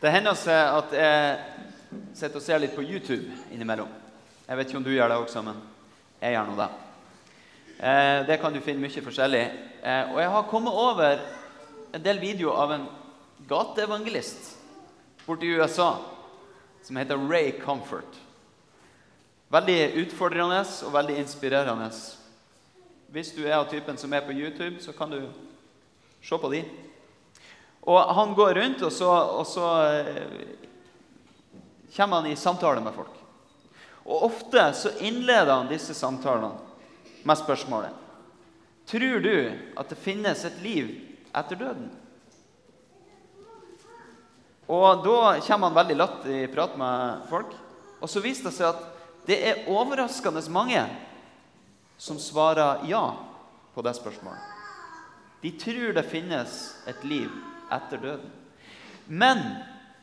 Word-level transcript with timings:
Det 0.00 0.08
hender 0.08 0.32
seg 0.32 0.56
at 0.56 0.92
jeg 0.96 1.32
sitter 2.16 2.38
og 2.38 2.44
ser 2.44 2.60
litt 2.62 2.72
på 2.72 2.84
YouTube 2.86 3.34
innimellom. 3.52 3.90
Jeg 4.46 4.56
vet 4.56 4.70
ikke 4.70 4.78
om 4.80 4.86
du 4.86 4.94
gjør 4.94 5.12
det 5.12 5.18
også, 5.20 5.42
men 5.44 5.58
jeg 6.22 6.32
gjør 6.32 6.48
nå 6.48 6.54
det. 6.56 6.68
Eh, 7.84 8.20
det 8.30 8.38
kan 8.40 8.56
du 8.56 8.62
finne 8.64 8.80
mye 8.80 9.04
forskjellig. 9.04 9.42
Eh, 9.84 10.14
og 10.14 10.22
jeg 10.22 10.32
har 10.32 10.48
kommet 10.48 10.80
over 10.86 11.20
en 11.92 12.06
del 12.06 12.22
videoer 12.22 12.62
av 12.64 12.74
en 12.78 12.88
gateevangelist 13.50 14.54
borte 15.26 15.44
i 15.44 15.52
USA 15.60 15.92
som 16.80 16.96
heter 16.96 17.20
Ray 17.28 17.52
Comfort. 17.60 18.16
Veldig 19.52 19.80
utfordrende 20.06 20.64
og 20.86 20.94
veldig 20.96 21.20
inspirerende. 21.20 21.92
Hvis 23.12 23.36
du 23.36 23.44
er 23.44 23.58
av 23.58 23.68
typen 23.68 24.00
som 24.00 24.16
er 24.16 24.24
på 24.24 24.32
YouTube, 24.32 24.80
så 24.80 24.96
kan 24.96 25.12
du 25.12 25.26
se 26.24 26.40
på 26.40 26.56
de. 26.56 26.64
Og 27.88 28.14
han 28.14 28.34
går 28.34 28.54
rundt, 28.54 28.82
og 28.82 28.92
så, 28.92 29.08
og 29.10 29.46
så 29.48 29.68
eh, 29.88 30.34
kommer 31.96 32.20
han 32.20 32.30
i 32.30 32.36
samtale 32.36 32.82
med 32.84 32.94
folk. 32.94 33.16
Og 34.04 34.26
ofte 34.26 34.64
så 34.76 34.92
innleder 35.00 35.54
han 35.54 35.70
disse 35.70 35.94
samtalene 35.94 36.56
med 37.22 37.38
spørsmålet 37.38 38.06
Tror 38.90 39.20
du 39.22 39.34
at 39.78 39.90
det 39.92 39.98
finnes 40.02 40.40
et 40.44 40.56
liv 40.64 40.88
etter 41.36 41.58
døden? 41.60 41.90
Og 44.70 45.04
da 45.04 45.18
kommer 45.44 45.68
han 45.68 45.76
veldig 45.76 45.96
latt 45.98 46.26
i 46.30 46.40
prat 46.50 46.74
med 46.78 47.22
folk. 47.30 47.52
Og 48.00 48.10
så 48.10 48.22
viser 48.22 48.48
det 48.48 48.54
seg 48.56 48.72
at 48.72 48.82
det 49.28 49.38
er 49.46 49.68
overraskende 49.70 50.42
mange 50.50 50.82
som 52.00 52.18
svarer 52.18 52.82
ja 52.88 53.04
på 53.74 53.84
det 53.86 53.94
spørsmålet. 53.98 54.42
De 55.42 55.52
tror 55.58 55.94
det 55.94 56.06
finnes 56.10 56.58
et 56.90 57.06
liv 57.06 57.30
etter 57.30 57.49
døden. 57.90 58.30
Men 59.06 59.42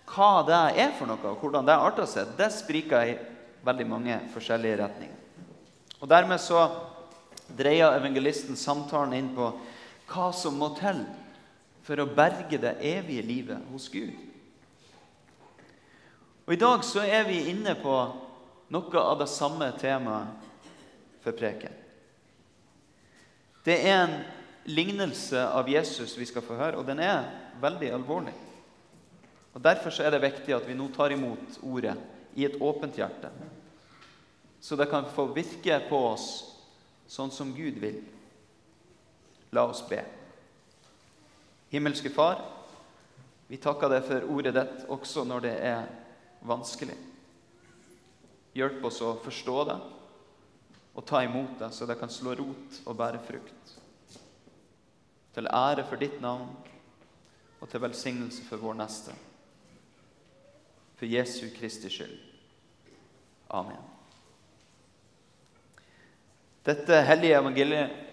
hva 0.08 0.44
det 0.48 0.62
er 0.80 0.94
for 0.98 1.10
noe, 1.10 1.20
og 1.32 1.42
hvordan 1.42 1.68
det 1.68 1.76
arter 1.76 2.08
seg, 2.10 2.36
det 2.40 2.52
spriker 2.56 3.12
i 3.12 3.18
veldig 3.68 3.88
mange 3.88 4.20
forskjellige 4.34 4.80
retninger. 4.84 5.16
Og 6.00 6.10
Dermed 6.10 6.40
så 6.40 6.68
dreier 7.58 7.96
evangelisten 7.98 8.58
samtalen 8.60 9.16
inn 9.18 9.32
på 9.36 9.50
hva 10.08 10.30
som 10.36 10.56
må 10.60 10.72
til 10.78 11.02
for 11.88 12.00
å 12.00 12.10
berge 12.12 12.60
det 12.60 12.78
evige 12.84 13.26
livet 13.26 13.70
hos 13.72 13.88
Gud. 13.92 14.14
Og 16.48 16.54
I 16.56 16.60
dag 16.60 16.84
så 16.88 17.04
er 17.04 17.26
vi 17.28 17.50
inne 17.52 17.76
på 17.80 17.96
noe 18.72 19.02
av 19.04 19.20
det 19.20 19.28
samme 19.32 19.68
temaet 19.80 20.48
for 21.24 21.36
preken. 21.36 21.74
Det 23.68 23.76
er 23.84 23.98
en 24.06 24.14
lignelse 24.68 25.48
av 25.48 25.70
Jesus 25.70 26.18
vi 26.18 26.26
skal 26.28 26.44
få 26.44 26.58
høre, 26.60 26.78
og 26.78 26.88
den 26.88 27.00
er 27.00 27.30
veldig 27.62 27.92
alvorlig. 27.96 28.34
Og 29.56 29.64
Derfor 29.64 29.96
er 30.04 30.12
det 30.14 30.22
viktig 30.22 30.54
at 30.54 30.68
vi 30.68 30.76
nå 30.78 30.90
tar 30.94 31.16
imot 31.16 31.60
ordet 31.64 31.96
i 32.38 32.46
et 32.46 32.60
åpent 32.62 32.98
hjerte, 33.00 33.32
så 34.62 34.76
det 34.76 34.90
kan 34.92 35.08
få 35.16 35.30
virke 35.34 35.80
på 35.90 35.98
oss 36.12 36.28
sånn 37.08 37.32
som 37.32 37.54
Gud 37.56 37.80
vil. 37.80 38.02
La 39.56 39.64
oss 39.70 39.82
be. 39.88 40.02
Himmelske 41.72 42.12
Far, 42.12 42.42
vi 43.48 43.60
takker 43.64 43.92
deg 43.92 44.04
for 44.08 44.28
ordet 44.36 44.54
ditt 44.58 44.86
også 44.92 45.24
når 45.24 45.46
det 45.46 45.56
er 45.70 45.88
vanskelig. 46.48 46.98
Hjelp 48.58 48.84
oss 48.90 49.00
å 49.06 49.16
forstå 49.24 49.58
det 49.70 49.78
og 50.98 51.06
ta 51.06 51.22
imot 51.24 51.60
det, 51.62 51.70
så 51.72 51.86
det 51.86 52.00
kan 52.00 52.12
slå 52.12 52.34
rot 52.40 52.82
og 52.86 52.98
bære 52.98 53.22
frukt. 53.24 53.78
Til 55.38 55.46
ære 55.54 55.84
for 55.86 56.02
ditt 56.02 56.16
navn 56.18 56.48
og 57.62 57.70
til 57.70 57.82
velsignelse 57.84 58.42
for 58.48 58.58
vår 58.58 58.74
neste. 58.80 59.12
For 60.98 61.06
Jesu 61.06 61.46
Kristi 61.54 61.92
skyld. 61.94 62.16
Amen. 63.54 63.84
Dette 66.66 67.02
hellige 67.06 67.38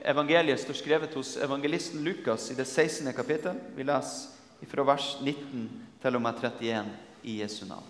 evangeliet, 0.04 0.60
står 0.60 0.76
skrevet 0.76 1.14
hos 1.16 1.36
evangelisten 1.40 2.04
Lukas 2.04 2.50
i 2.52 2.58
det 2.58 2.66
16. 2.68 3.08
kapittel. 3.16 3.56
Vi 3.72 3.82
leser 3.88 4.68
fra 4.68 4.84
vers 4.84 5.16
19 5.22 5.64
til 6.02 6.16
og 6.16 6.22
med 6.22 6.44
31 6.44 6.92
i 7.22 7.38
Jesu 7.40 7.64
navn. 7.66 7.88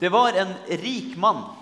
Det 0.00 0.12
var 0.12 0.36
en 0.36 0.54
rik 0.68 1.16
mann 1.16 1.59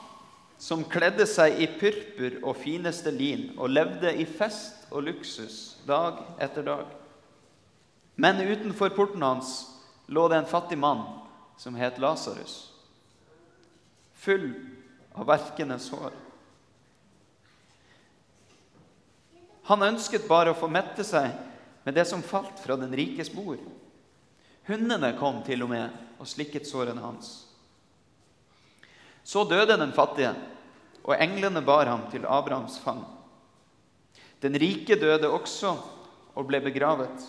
som 0.59 0.85
kledde 0.85 1.27
seg 1.31 1.61
i 1.63 1.69
purpur 1.79 2.41
og 2.43 2.59
fineste 2.59 3.13
lin 3.15 3.53
og 3.57 3.71
levde 3.71 4.11
i 4.19 4.27
fest 4.27 4.89
og 4.91 5.07
luksus 5.07 5.79
dag 5.87 6.19
etter 6.43 6.67
dag. 6.67 6.87
Men 8.19 8.43
utenfor 8.43 8.91
porten 8.97 9.23
hans 9.23 9.69
lå 10.11 10.27
det 10.29 10.41
en 10.41 10.51
fattig 10.51 10.79
mann 10.79 11.05
som 11.59 11.77
het 11.79 11.99
Lasarus, 12.03 12.73
full 14.15 14.51
av 15.15 15.29
verkenes 15.31 15.91
hår. 15.95 16.15
Han 19.69 19.85
ønsket 19.85 20.27
bare 20.27 20.55
å 20.55 20.59
få 20.59 20.71
mette 20.73 21.05
seg 21.05 21.29
med 21.85 21.95
det 21.95 22.07
som 22.09 22.25
falt 22.25 22.59
fra 22.63 22.77
den 22.81 22.95
rikes 22.97 23.31
bord. 23.31 23.61
Hundene 24.67 25.13
kom 25.19 25.43
til 25.47 25.63
og 25.67 25.71
med 25.71 26.19
og 26.19 26.29
slikket 26.29 26.67
sårene 26.67 27.05
hans. 27.05 27.48
Så 29.29 29.45
døde 29.45 29.77
den 29.77 29.93
fattige, 29.93 30.33
og 31.05 31.17
englene 31.21 31.61
bar 31.65 31.89
ham 31.89 32.07
til 32.13 32.25
Abrahams 32.25 32.79
fang. 32.81 33.03
Den 34.41 34.57
rike 34.57 34.97
døde 34.97 35.29
også 35.29 35.75
og 36.35 36.47
ble 36.49 36.63
begravet. 36.65 37.27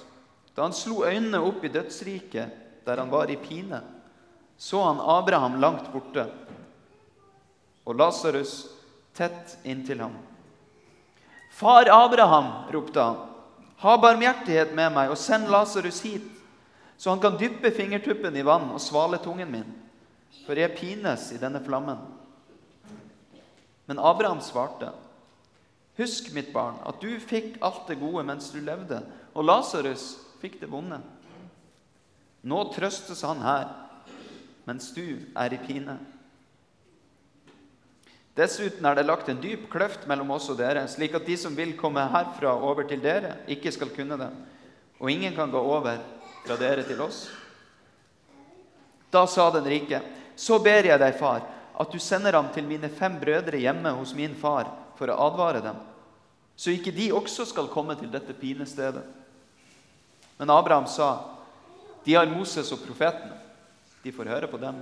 Da 0.56 0.64
han 0.64 0.76
slo 0.76 1.04
øynene 1.04 1.42
opp 1.44 1.66
i 1.66 1.72
dødsriket, 1.74 2.54
der 2.86 3.02
han 3.02 3.12
var 3.12 3.32
i 3.32 3.36
pine, 3.40 3.82
så 4.58 4.84
han 4.84 5.02
Abraham 5.04 5.60
langt 5.60 5.92
borte 5.92 6.28
og 7.90 7.98
Lasarus 7.98 8.68
tett 9.18 9.58
inntil 9.66 10.04
ham. 10.04 10.16
Far 11.52 11.90
Abraham, 11.90 12.52
ropte 12.72 13.02
han, 13.02 13.16
ha 13.82 13.96
barmhjertighet 13.98 14.76
med 14.78 14.94
meg 14.94 15.12
og 15.12 15.18
send 15.18 15.50
Lasarus 15.50 16.04
hit, 16.06 16.26
så 17.00 17.10
han 17.10 17.24
kan 17.24 17.40
dyppe 17.40 17.72
fingertuppen 17.74 18.36
i 18.38 18.46
vann 18.46 18.68
og 18.76 18.84
svale 18.84 19.18
tungen 19.24 19.50
min, 19.52 19.72
for 20.46 20.58
jeg 20.58 20.76
pines 20.78 21.30
i 21.36 21.40
denne 21.42 21.62
flammen. 21.64 22.02
Men 23.90 24.02
Abraham 24.02 24.42
svarte, 24.46 24.92
Husk, 26.00 26.30
mitt 26.32 26.54
barn, 26.56 26.78
at 26.88 27.02
du 27.04 27.10
fikk 27.20 27.58
alt 27.66 27.90
det 27.90 27.98
gode 28.00 28.22
mens 28.24 28.54
du 28.54 28.62
levde, 28.64 29.02
og 29.36 29.44
Lasarus 29.44 30.14
fikk 30.40 30.62
det 30.62 30.70
vonde. 30.72 31.02
Nå 32.48 32.62
trøstes 32.72 33.26
han 33.28 33.44
her 33.44 33.68
mens 34.70 34.92
du 34.94 35.18
er 35.34 35.56
i 35.56 35.60
pine. 35.60 35.96
Dessuten 38.38 38.86
er 38.86 38.96
det 38.96 39.08
lagt 39.10 39.28
en 39.32 39.42
dyp 39.42 39.66
kløft 39.74 40.06
mellom 40.08 40.30
oss 40.38 40.48
og 40.54 40.60
dere, 40.62 40.86
slik 40.88 41.18
at 41.18 41.26
de 41.28 41.36
som 41.42 41.58
vil 41.58 41.74
komme 41.76 42.06
herfra 42.14 42.54
over 42.54 42.86
til 42.88 43.02
dere, 43.04 43.40
ikke 43.52 43.74
skal 43.76 43.92
kunne 43.92 44.16
det, 44.22 44.30
og 45.02 45.12
ingen 45.12 45.36
kan 45.36 45.52
gå 45.52 45.60
over 45.60 46.00
fra 46.46 46.56
dere 46.62 46.86
til 46.88 47.02
oss. 47.04 47.26
Da 49.12 49.26
sa 49.28 49.50
den 49.52 49.68
rike, 49.68 50.00
så 50.40 50.56
ber 50.64 50.88
jeg 50.88 51.00
deg, 51.02 51.18
far, 51.20 51.44
at 51.80 51.92
du 51.92 52.00
sender 52.00 52.38
ham 52.38 52.48
til 52.56 52.68
mine 52.68 52.88
fem 52.92 53.18
brødre 53.20 53.60
hjemme 53.60 53.92
hos 53.98 54.14
min 54.16 54.36
far 54.40 54.70
for 54.96 55.12
å 55.12 55.18
advare 55.28 55.62
dem, 55.64 55.76
så 56.56 56.72
ikke 56.72 56.96
de 56.96 57.10
også 57.16 57.46
skal 57.48 57.68
komme 57.72 57.96
til 58.00 58.12
dette 58.12 58.36
pinestedet. 58.36 59.04
Men 60.40 60.52
Abraham 60.56 60.88
sa, 60.88 61.10
de 62.04 62.16
har 62.16 62.32
Moses 62.32 62.72
og 62.72 62.84
profetene. 62.86 63.36
De 64.04 64.12
får 64.16 64.32
høre 64.32 64.48
på 64.48 64.60
dem. 64.60 64.78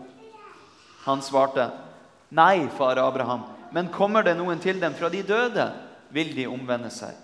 Han 1.07 1.21
svarte, 1.25 1.71
Nei, 2.29 2.67
far 2.77 2.99
Abraham, 3.01 3.45
men 3.73 3.89
kommer 3.93 4.25
det 4.25 4.35
noen 4.37 4.59
til 4.61 4.81
dem 4.81 4.93
fra 4.97 5.09
de 5.09 5.23
døde, 5.25 5.69
vil 6.13 6.33
de 6.37 6.45
omvende 6.49 6.91
seg. 6.93 7.15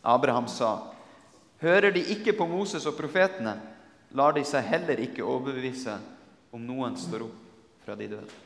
Abraham 0.00 0.48
sa, 0.48 0.78
Hører 1.60 1.92
de 1.92 2.04
ikke 2.14 2.36
på 2.38 2.46
Moses 2.48 2.86
og 2.88 2.96
profetene, 2.96 3.58
lar 4.16 4.32
de 4.36 4.44
seg 4.46 4.64
heller 4.64 5.00
ikke 5.02 5.26
overbevise 5.26 5.98
om 6.50 6.62
noen 6.64 6.96
står 6.96 7.26
opp 7.26 7.82
fra 7.84 7.96
de 7.98 8.08
døde. 8.14 8.38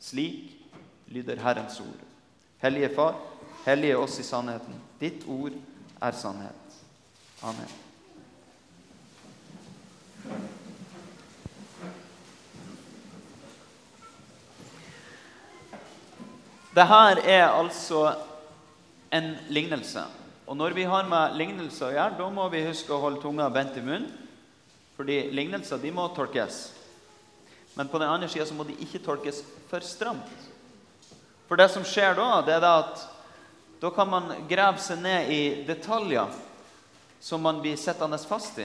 Slik 0.00 0.50
lyder 1.12 1.40
Herrens 1.40 1.78
ord. 1.80 2.02
Hellige 2.64 2.90
Far, 2.96 3.16
hellige 3.64 3.96
oss 4.00 4.18
i 4.20 4.26
sannheten. 4.26 4.76
Ditt 5.00 5.24
ord 5.28 5.56
er 6.00 6.16
sannhet. 6.16 6.78
Amen. 7.44 7.72
Dette 16.74 17.24
er 17.30 17.46
altså 17.46 18.16
en 19.14 19.34
lignelse. 19.48 20.02
Og 20.46 20.56
når 20.56 20.74
vi 20.74 20.84
har 20.90 21.06
med 21.08 21.36
lignelser 21.38 21.86
å 21.86 21.94
gjøre, 21.94 22.16
da 22.18 22.28
må 22.34 22.48
vi 22.52 22.64
huske 22.66 22.92
å 22.92 23.00
holde 23.00 23.22
tunga 23.22 23.46
bent 23.52 23.76
i 23.78 23.84
munnen. 23.84 24.10
Fordi 24.96 25.30
lignelser 25.34 25.78
de 25.82 25.90
må 25.94 26.08
tolkes. 26.14 26.73
Men 27.74 27.88
på 27.88 27.98
den 27.98 28.08
andre 28.08 28.28
sida 28.28 28.46
må 28.54 28.64
de 28.64 28.76
ikke 28.82 29.02
tolkes 29.02 29.42
for 29.70 29.82
stramt. 29.82 30.30
For 31.48 31.58
det 31.58 31.68
som 31.72 31.84
skjer 31.86 32.14
da, 32.18 32.38
det 32.46 32.56
er 32.58 32.70
at 32.70 33.10
Da 33.82 33.90
kan 33.92 34.08
man 34.08 34.30
grave 34.48 34.80
seg 34.80 35.02
ned 35.02 35.28
i 35.28 35.40
detaljer 35.66 36.30
som 37.20 37.42
man 37.42 37.58
blir 37.60 37.76
sittende 37.76 38.16
fast 38.16 38.56
i. 38.62 38.64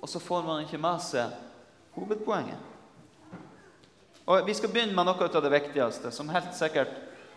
Og 0.00 0.08
så 0.08 0.22
får 0.22 0.46
man 0.46 0.62
ikke 0.62 0.80
med 0.80 1.02
seg 1.04 1.34
hovedpoenget. 1.98 2.56
Og 4.26 4.46
Vi 4.46 4.54
skal 4.54 4.72
begynne 4.72 4.94
med 4.96 5.04
noe 5.04 5.28
av 5.28 5.42
det 5.42 5.52
viktigste, 5.52 6.10
som 6.14 6.30
helt 6.32 6.54
sikkert 6.56 6.94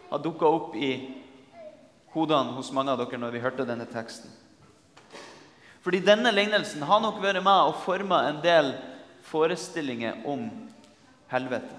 har 0.09 0.21
dukka 0.23 0.45
opp 0.47 0.75
i 0.75 0.93
hodene 2.13 2.55
hos 2.55 2.71
mange 2.71 2.93
av 2.93 3.01
dere 3.01 3.19
når 3.19 3.35
vi 3.35 3.43
hørte 3.43 3.67
denne 3.67 3.85
teksten. 3.89 4.31
Fordi 5.83 5.99
denne 6.03 6.31
lignelsen 6.31 6.83
har 6.83 7.01
nok 7.03 7.19
vært 7.21 7.43
med 7.43 7.69
og 7.69 7.83
forma 7.83 8.23
en 8.29 8.41
del 8.43 8.73
forestillinger 9.29 10.23
om 10.27 10.47
helvete. 11.29 11.75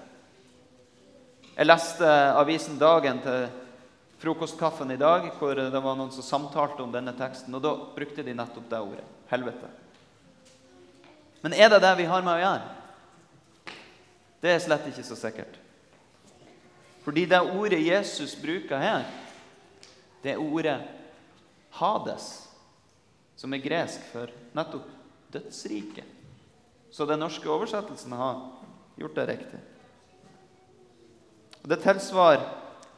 Jeg 1.55 1.67
leste 1.67 2.07
avisen 2.39 2.79
Dagen 2.79 3.19
til 3.23 3.47
frokostkaffen 4.21 4.91
i 4.93 4.99
dag, 4.99 5.27
hvor 5.39 5.57
det 5.57 5.81
var 5.83 5.97
noen 5.97 6.13
som 6.13 6.23
samtalte 6.23 6.83
om 6.83 6.93
denne 6.93 7.13
teksten. 7.17 7.53
Og 7.57 7.63
da 7.63 7.73
brukte 7.95 8.23
de 8.23 8.35
nettopp 8.37 8.69
det 8.71 8.79
ordet 8.79 9.07
helvete. 9.31 9.71
Men 11.41 11.57
er 11.57 11.73
det 11.73 11.81
det 11.83 11.95
vi 11.97 12.07
har 12.07 12.23
med 12.23 12.37
å 12.37 12.43
gjøre? 12.43 13.75
Det 14.41 14.53
er 14.53 14.63
slett 14.63 14.87
ikke 14.89 15.05
så 15.05 15.17
sikkert. 15.17 15.57
Fordi 17.01 17.25
det 17.29 17.41
ordet 17.41 17.81
Jesus 17.81 18.35
bruker 18.37 18.81
her, 18.81 19.05
det 20.21 20.35
er 20.35 20.41
ordet 20.41 20.77
Hades, 21.81 22.27
som 23.35 23.53
er 23.53 23.63
gresk 23.63 24.05
for 24.11 24.29
nettopp 24.53 24.89
dødsriket. 25.33 26.10
Så 26.91 27.07
den 27.07 27.21
norske 27.23 27.49
oversettelsen 27.49 28.13
har 28.19 28.41
gjort 28.99 29.15
det 29.15 29.27
riktig. 29.29 29.59
Det 31.61 31.77
tilsvarer 31.83 32.43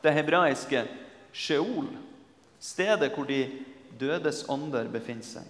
det 0.04 0.14
hebraiske 0.16 0.86
Sheol, 1.34 1.88
stedet 2.60 3.12
hvor 3.16 3.28
de 3.28 3.42
dødes 4.00 4.44
ånder 4.50 4.90
befinner 4.92 5.26
seg. 5.26 5.46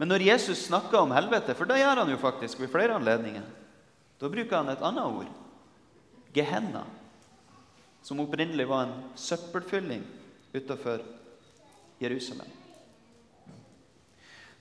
Men 0.00 0.10
når 0.10 0.26
Jesus 0.26 0.66
snakker 0.66 1.04
om 1.04 1.14
helvete, 1.14 1.54
for 1.54 1.70
det 1.70 1.78
gjør 1.78 2.02
han 2.02 2.10
jo 2.10 2.18
faktisk 2.18 2.58
ved 2.60 2.72
flere 2.72 2.96
anledninger, 2.98 3.44
da 4.18 4.30
bruker 4.30 4.56
han 4.56 4.72
et 4.72 4.82
annet 4.82 5.20
ord, 5.20 5.30
Gehenna, 6.34 6.82
som 8.02 8.20
opprinnelig 8.24 8.66
var 8.68 8.88
en 8.88 8.96
søppelfylling 9.14 10.02
utenfor 10.54 11.04
Jerusalem. 12.02 12.63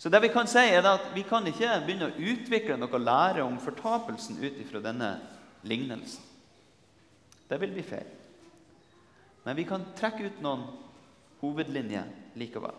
Så 0.03 0.09
det 0.09 0.19
Vi 0.19 0.29
kan 0.29 0.47
si 0.51 0.59
er 0.59 0.83
at 0.83 1.05
vi 1.15 1.21
kan 1.23 1.45
ikke 1.47 1.77
begynne 1.85 2.09
å 2.11 2.17
utvikle 2.19 2.75
noe 2.75 2.99
lære 2.99 3.39
om 3.39 3.53
fortapelsen 3.55 4.35
ut 4.41 4.57
ifra 4.59 4.81
denne 4.83 5.13
lignelsen. 5.63 6.25
Det 7.47 7.55
vil 7.61 7.71
bli 7.71 7.85
feil. 7.87 8.09
Men 9.45 9.55
vi 9.55 9.63
kan 9.63 9.85
trekke 9.95 10.25
ut 10.27 10.43
noen 10.43 10.65
hovedlinjer 11.39 12.11
likevel. 12.35 12.75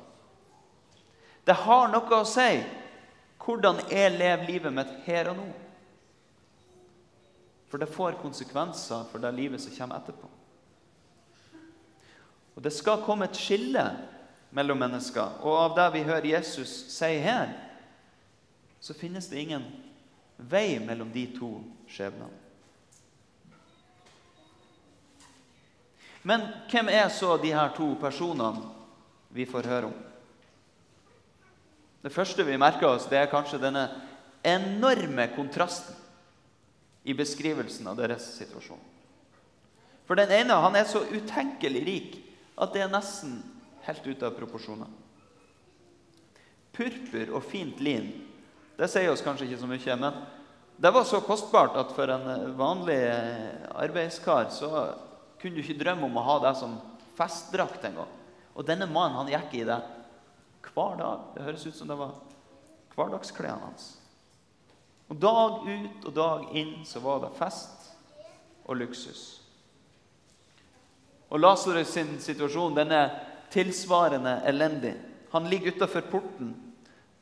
Det 1.49 1.57
har 1.65 1.89
noe 1.95 2.21
å 2.21 2.29
si 2.29 2.61
hvordan 3.41 3.81
jeg 3.89 4.19
lever 4.19 4.45
livet 4.51 4.77
mitt 4.83 4.95
her 5.09 5.33
og 5.33 5.41
nå. 5.41 5.51
For 7.73 7.81
det 7.81 7.89
får 7.89 8.21
konsekvenser 8.21 9.09
for 9.09 9.25
det 9.25 9.33
livet 9.33 9.65
som 9.65 9.73
kommer 9.73 10.05
etterpå. 10.05 10.29
Og 12.53 12.69
Det 12.69 12.77
skal 12.83 13.01
komme 13.09 13.33
et 13.33 13.41
skille 13.49 14.13
mellom 14.55 14.79
mennesker. 14.79 15.41
Og 15.43 15.57
av 15.59 15.75
det 15.77 15.89
vi 15.97 16.05
hører 16.07 16.31
Jesus 16.37 16.73
si 16.95 17.11
her, 17.25 17.51
så 18.81 18.95
finnes 18.95 19.27
det 19.31 19.43
ingen 19.43 19.67
vei 20.37 20.79
mellom 20.83 21.11
de 21.13 21.27
to 21.35 21.51
skjebnene. 21.91 22.43
Men 26.25 26.47
hvem 26.71 26.89
er 26.89 27.11
så 27.13 27.35
de 27.37 27.51
her 27.53 27.75
to 27.77 27.91
personene 28.01 28.71
vi 29.35 29.45
får 29.49 29.69
høre 29.69 29.91
om? 29.91 29.99
Det 32.05 32.13
første 32.13 32.45
vi 32.45 32.57
merker 32.61 32.89
oss, 32.89 33.09
det 33.09 33.19
er 33.21 33.33
kanskje 33.33 33.61
denne 33.61 33.87
enorme 34.45 35.27
kontrasten 35.35 35.97
i 37.05 37.17
beskrivelsen 37.17 37.89
av 37.89 37.99
deres 38.01 38.27
situasjon. 38.39 38.81
For 40.05 40.17
den 40.21 40.33
ene 40.37 40.57
han 40.61 40.77
er 40.77 40.89
så 40.89 41.01
utenkelig 41.09 41.83
rik 41.85 42.17
at 42.61 42.73
det 42.77 42.85
er 42.85 42.93
nesten 42.93 43.39
helt 43.87 44.07
ute 44.07 44.27
av 44.27 44.37
proporsjoner. 44.37 44.91
Purpur 46.75 47.37
og 47.37 47.45
fint 47.47 47.81
lin 47.85 48.09
det 48.75 48.89
sier 48.91 49.13
oss 49.13 49.23
kanskje 49.23 49.47
ikke 49.47 49.61
så 49.61 49.69
mye, 49.71 49.97
men 50.01 50.17
det 50.83 50.91
var 50.91 51.05
så 51.07 51.21
kostbart 51.23 51.77
at 51.79 51.93
for 51.95 52.11
en 52.11 52.57
vanlig 52.59 52.99
arbeidskar 53.71 54.49
så 54.51 54.71
kunne 55.39 55.55
du 55.55 55.63
ikke 55.63 55.79
drømme 55.79 56.09
om 56.09 56.19
å 56.19 56.25
ha 56.27 56.39
det 56.43 56.55
som 56.59 56.73
festdrakt 57.15 57.85
engang. 57.87 58.11
Og 58.55 58.67
denne 58.67 58.89
mannen 58.91 59.21
han 59.21 59.31
gikk 59.31 59.61
i 59.61 59.67
det 59.69 59.79
hver 60.65 60.97
dag. 60.99 61.29
Det 61.37 61.45
høres 61.47 61.67
ut 61.69 61.77
som 61.77 61.91
det 61.91 61.99
var 61.99 62.17
hverdagsklærne 62.97 63.69
hans. 63.69 63.93
Og 65.13 65.21
Dag 65.21 65.67
ut 65.69 66.07
og 66.09 66.15
dag 66.17 66.45
inn 66.57 66.81
så 66.89 67.03
var 67.05 67.21
det 67.23 67.35
fest 67.39 67.91
og 68.65 68.81
luksus. 68.81 69.23
Og 71.31 71.39
Lasarus 71.39 71.93
sin 71.95 72.17
situasjon 72.23 72.75
den 72.75 72.95
er 72.95 73.13
tilsvarende 73.55 74.41
elendig. 74.51 74.95
Han 75.31 75.49
ligger 75.51 75.75
utafor 75.75 76.05
porten 76.11 76.53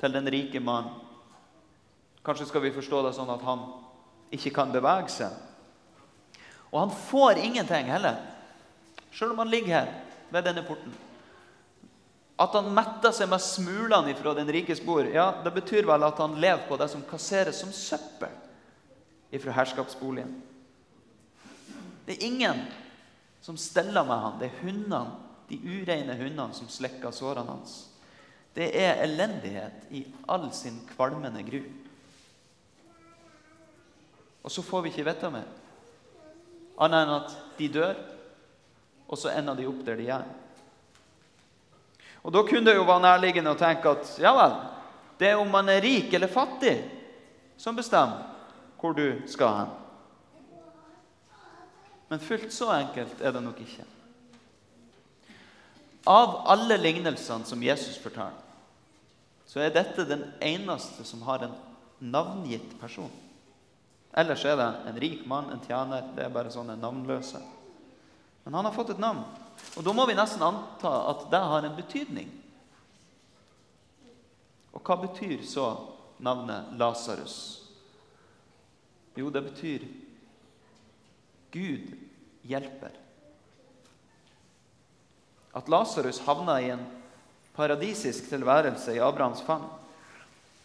til 0.00 0.12
den 0.12 0.30
rike 0.32 0.60
mannen. 0.60 0.98
Kanskje 2.22 2.46
skal 2.48 2.62
vi 2.62 2.74
forstå 2.74 3.00
det 3.06 3.14
sånn 3.16 3.30
at 3.34 3.42
han 3.46 3.64
ikke 4.32 4.52
kan 4.54 4.72
bevege 4.72 5.10
seg. 5.10 5.32
Og 6.72 6.78
han 6.84 6.92
får 7.10 7.40
ingenting 7.42 7.90
heller, 7.92 8.20
sjøl 9.12 9.34
om 9.34 9.42
han 9.42 9.50
ligger 9.52 9.74
her 9.74 9.90
ved 10.32 10.46
denne 10.46 10.62
porten. 10.64 10.94
At 12.40 12.54
han 12.56 12.70
metter 12.74 13.12
seg 13.14 13.28
med 13.30 13.42
smulene 13.44 14.14
fra 14.18 14.32
den 14.38 14.48
rikes 14.54 14.80
bord, 14.82 15.10
ja, 15.12 15.28
det 15.44 15.52
betyr 15.54 15.84
vel 15.86 16.06
at 16.06 16.22
han 16.22 16.38
lever 16.40 16.64
på 16.68 16.78
det 16.80 16.88
som 16.90 17.04
kasseres 17.10 17.60
som 17.60 17.74
søppel 17.74 18.32
fra 19.42 19.56
herskapsboligen. 19.56 20.32
Det 22.06 22.16
er 22.16 22.26
ingen 22.26 22.64
som 23.40 23.56
steller 23.56 24.04
med 24.04 24.18
han. 24.24 24.40
Det 24.40 24.48
er 24.48 24.58
hundene, 24.62 25.04
de 25.48 25.58
ureine 25.58 26.16
hundene 26.18 26.54
som 26.54 26.68
slikker 26.70 27.14
sårene 27.14 27.50
hans. 27.50 27.76
Det 28.54 28.68
er 28.76 29.00
elendighet 29.04 29.88
i 29.96 30.04
all 30.28 30.50
sin 30.52 30.80
kvalmende 30.92 31.42
gru. 31.46 31.62
Og 34.42 34.50
så 34.50 34.62
får 34.62 34.82
vi 34.82 34.92
ikke 34.92 35.06
vite 35.06 35.30
mer. 35.32 35.48
Annet 36.82 37.04
enn 37.04 37.14
at 37.14 37.36
de 37.58 37.68
dør, 37.72 37.98
og 39.08 39.18
så 39.18 39.32
ender 39.32 39.56
de 39.56 39.68
opp 39.68 39.84
der 39.86 40.00
de 40.00 40.08
er. 40.10 40.24
Og 42.22 42.32
Da 42.32 42.42
kunne 42.46 42.70
det 42.70 42.76
jo 42.76 42.86
være 42.86 43.02
nærliggende 43.02 43.52
å 43.52 43.58
tenke 43.58 43.90
at 43.90 44.10
ja 44.22 44.32
vel, 44.36 44.58
det 45.18 45.30
er 45.30 45.40
om 45.40 45.50
man 45.50 45.68
er 45.68 45.82
rik 45.82 46.12
eller 46.14 46.30
fattig, 46.30 46.76
som 47.56 47.76
bestemmer 47.76 48.28
hvor 48.80 48.94
du 48.94 49.22
skal 49.30 49.56
hen. 49.60 49.74
Men 52.10 52.20
fullt 52.20 52.52
så 52.52 52.72
enkelt 52.74 53.20
er 53.22 53.32
det 53.32 53.42
nok 53.42 53.60
ikke. 53.62 53.84
Av 56.04 56.40
alle 56.50 56.78
lignelsene 56.80 57.46
som 57.46 57.62
Jesus 57.62 57.98
forteller, 58.02 58.38
så 59.46 59.60
er 59.60 59.74
dette 59.74 60.06
den 60.08 60.24
eneste 60.40 61.04
som 61.04 61.22
har 61.26 61.44
en 61.44 61.54
navngitt 62.02 62.74
person. 62.80 63.10
Ellers 64.12 64.44
er 64.44 64.56
det 64.56 64.68
en 64.88 65.00
rik 65.00 65.26
mann, 65.28 65.50
en 65.52 65.62
tjener. 65.64 66.08
Det 66.16 66.24
er 66.24 66.32
bare 66.32 66.52
sånne 66.52 66.76
navnløse. 66.80 67.40
Men 68.44 68.58
han 68.58 68.68
har 68.68 68.74
fått 68.74 68.94
et 68.94 69.02
navn. 69.02 69.22
Og 69.76 69.84
da 69.84 69.94
må 69.94 70.06
vi 70.08 70.16
nesten 70.16 70.42
anta 70.44 70.92
at 71.12 71.26
det 71.32 71.40
har 71.52 71.66
en 71.68 71.76
betydning. 71.76 72.30
Og 74.72 74.80
hva 74.80 74.96
betyr 75.04 75.44
så 75.46 75.66
navnet 76.24 76.72
Lasarus? 76.80 77.36
Jo, 79.16 79.28
det 79.28 79.44
betyr 79.44 79.84
Gud 81.52 81.92
hjelper. 82.48 83.01
At 85.52 85.68
Lasarus 85.68 86.22
havna 86.26 86.60
i 86.60 86.70
en 86.72 86.84
paradisisk 87.56 88.30
tilværelse 88.30 88.94
i 88.96 89.02
Abrahams 89.02 89.42
fang, 89.44 89.64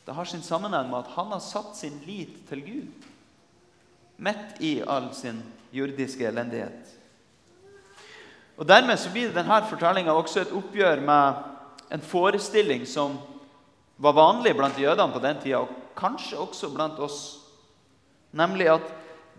det 0.08 0.16
har 0.16 0.26
sin 0.26 0.42
sammenheng 0.42 0.88
med 0.90 1.04
at 1.04 1.16
han 1.18 1.34
har 1.36 1.44
satt 1.44 1.76
sin 1.76 2.00
lit 2.08 2.46
til 2.48 2.64
Gud 2.64 3.08
midt 4.18 4.62
i 4.64 4.80
all 4.82 5.12
sin 5.14 5.42
jordiske 5.76 6.26
elendighet. 6.26 6.94
Og 8.58 8.66
Dermed 8.66 8.98
så 8.98 9.12
blir 9.14 9.34
denne 9.36 9.60
fortellinga 9.70 10.16
også 10.16 10.42
et 10.42 10.54
oppgjør 10.56 11.04
med 11.06 11.44
en 11.94 12.02
forestilling 12.02 12.88
som 12.90 13.20
var 14.02 14.16
vanlig 14.18 14.56
blant 14.58 14.80
jødene 14.80 15.14
på 15.14 15.22
den 15.22 15.44
tida, 15.44 15.60
og 15.62 15.76
kanskje 15.98 16.40
også 16.42 16.72
blant 16.74 17.00
oss, 17.04 17.20
nemlig 18.32 18.70
at 18.72 18.90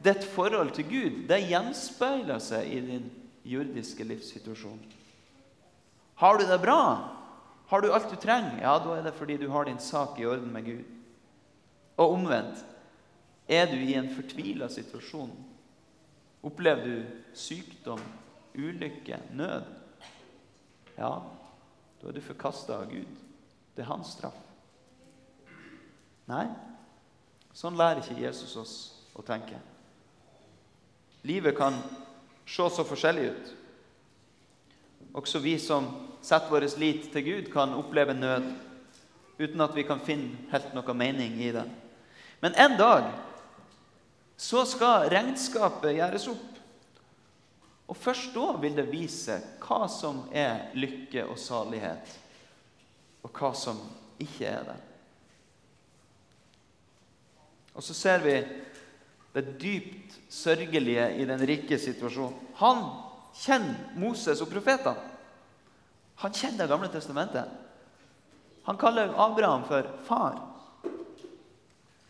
ditt 0.05 0.23
forhold 0.35 0.71
til 0.77 0.87
Gud 0.91 1.19
det 1.31 1.41
gjenspeiler 1.49 2.39
seg 2.43 2.71
i 2.71 2.81
din 2.93 3.11
jordiske 3.49 4.07
livssituasjon. 4.07 4.79
Har 6.19 6.39
du 6.39 6.47
det 6.47 6.59
bra? 6.63 6.83
Har 7.69 7.81
du 7.81 7.93
alt 7.93 8.11
du 8.11 8.17
trenger? 8.17 8.61
Ja, 8.63 8.79
da 8.83 8.97
er 8.97 9.05
det 9.07 9.15
fordi 9.15 9.37
du 9.39 9.49
har 9.53 9.69
din 9.69 9.79
sak 9.79 10.19
i 10.19 10.27
orden 10.27 10.51
med 10.53 10.65
Gud. 10.67 10.85
Og 11.97 12.15
omvendt. 12.17 12.65
Er 13.49 13.67
du 13.71 13.77
i 13.81 13.95
en 13.97 14.11
fortvila 14.13 14.69
situasjon? 14.69 15.31
Opplever 16.45 16.85
du 16.85 17.35
sykdom, 17.35 18.03
ulykke, 18.55 19.21
nød? 19.33 19.79
ja, 20.99 21.23
da 22.01 22.09
er 22.09 22.13
du 22.13 22.23
forkasta 22.23 22.81
av 22.83 22.91
Gud. 22.91 23.11
Det 23.77 23.85
er 23.85 23.91
hans 23.93 24.11
straff. 24.17 24.39
Nei, 26.29 26.45
sånn 27.57 27.79
lærer 27.79 28.03
ikke 28.03 28.19
Jesus 28.21 28.57
oss 28.59 28.75
å 29.17 29.23
tenke. 29.25 29.57
Livet 31.27 31.57
kan 31.59 31.79
se 32.49 32.67
så 32.75 32.85
forskjellig 32.87 33.31
ut. 33.31 33.55
Også 35.17 35.41
vi 35.43 35.57
som 35.63 35.89
setter 36.23 36.51
vår 36.51 36.67
lit 36.81 37.09
til 37.13 37.25
Gud, 37.25 37.53
kan 37.53 37.77
oppleve 37.79 38.15
nød 38.17 38.51
uten 39.39 39.61
at 39.63 39.75
vi 39.77 39.87
kan 39.87 40.03
finne 40.03 40.49
helt 40.51 40.75
noe 40.75 40.95
mening 40.99 41.39
i 41.41 41.53
det. 41.55 41.65
Men 42.43 42.55
en 42.59 42.77
dag 42.79 43.11
så 44.39 44.65
skal 44.67 45.09
regnskapet 45.11 45.97
gjøres 45.99 46.29
opp. 46.31 46.59
Og 47.89 47.97
først 47.97 48.35
da 48.35 48.53
vil 48.61 48.77
det 48.77 48.91
vise 48.91 49.39
hva 49.63 49.87
som 49.91 50.27
er 50.35 50.69
lykke 50.77 51.25
og 51.25 51.39
salighet, 51.41 52.13
og 53.25 53.33
hva 53.33 53.55
som 53.57 53.81
ikke 54.21 54.51
er 54.51 54.67
det. 54.69 54.79
Og 57.79 57.85
så 57.87 57.95
ser 57.95 58.23
vi 58.27 58.35
det 59.35 59.45
dypt 59.63 60.17
sørgelige 60.35 61.05
i 61.23 61.27
den 61.29 61.43
rike 61.47 61.79
situasjonen. 61.79 62.37
Han 62.59 62.83
kjenner 63.39 63.95
Moses 63.99 64.43
og 64.43 64.51
profetene. 64.51 65.15
Han 66.19 66.35
kjenner 66.35 66.65
Det 66.67 66.73
gamle 66.73 66.89
testamentet. 66.91 67.45
Han 68.67 68.77
kaller 68.77 69.15
Abraham 69.17 69.65
for 69.65 69.87
far. 70.05 70.41